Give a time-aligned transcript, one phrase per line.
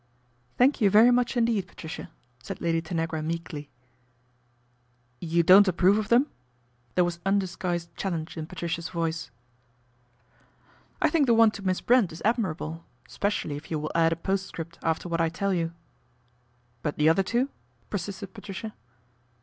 [0.57, 2.09] ''Thank you very much indeed, Patricia,"
[2.41, 3.69] said Lady Tanagra meekly.'
[5.35, 6.25] You don't approve of them?"
[6.95, 9.29] There was undisguised challenge in Patricia's voice."
[11.03, 14.15] I think the one to Miss Brent is admirable, specially if you will add a
[14.15, 15.71] postscript after what I tell you.""
[16.81, 17.49] But the other two,"
[17.91, 18.73] persisted Patricia.